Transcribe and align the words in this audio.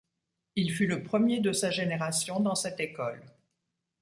Il 0.55 0.71
fut 0.71 0.87
le 0.87 1.03
premier 1.03 1.41
de 1.41 1.51
sa 1.51 1.69
génération 1.69 2.39
dans 2.39 2.55
cette 2.55 2.79
école. 2.79 3.21